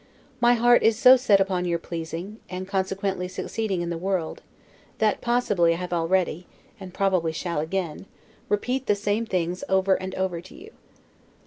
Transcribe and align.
My 0.39 0.55
heart 0.55 0.81
is 0.81 0.97
so 0.97 1.15
set 1.15 1.39
upon 1.39 1.65
your 1.65 1.77
pleasing, 1.77 2.39
and 2.49 2.67
consequently 2.67 3.27
succeeding 3.27 3.81
in 3.83 3.91
the 3.91 3.99
world, 3.99 4.41
that 4.97 5.21
possibly 5.21 5.73
I 5.73 5.75
have 5.75 5.93
already 5.93 6.47
(and 6.79 6.91
probably 6.91 7.31
shall 7.31 7.59
again) 7.59 8.07
repeat 8.49 8.87
the 8.87 8.95
same 8.95 9.27
things 9.27 9.63
over 9.69 9.93
and 9.93 10.15
over 10.15 10.41
to 10.41 10.55
you. 10.55 10.71